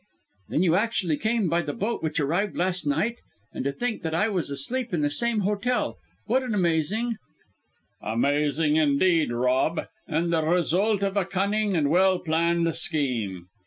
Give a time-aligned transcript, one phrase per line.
[0.49, 3.17] "Then you actually came by the boat which arrived last night?
[3.53, 5.99] and to think that I was asleep in the same hotel!
[6.25, 7.17] What an amazing"
[8.01, 13.45] "Amazing indeed, Rob, and the result of a cunning and well planned scheme."